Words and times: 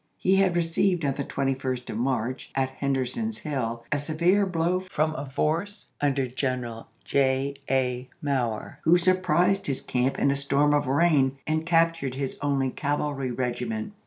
He 0.17 0.37
had 0.37 0.55
received 0.55 1.05
on 1.05 1.13
the 1.13 1.23
21st 1.23 1.91
of 1.91 1.95
March, 1.97 2.49
at 2.55 2.71
Henderson's 2.71 3.37
Hill, 3.37 3.83
a 3.91 3.99
severe 3.99 4.47
blow 4.47 4.79
from 4.79 5.13
a 5.13 5.27
force 5.27 5.91
under 6.01 6.25
General 6.25 6.87
J. 7.05 7.57
A. 7.69 8.09
Mower 8.19 8.79
who 8.83 8.97
sur 8.97 9.13
prised 9.13 9.67
his 9.67 9.81
camp 9.81 10.17
in 10.17 10.31
a 10.31 10.35
storm 10.35 10.73
of 10.73 10.87
rain 10.87 11.37
and 11.45 11.67
captured 11.67 12.15
his 12.15 12.39
only 12.41 12.71
cavalry 12.71 13.29
regiment. 13.29 13.93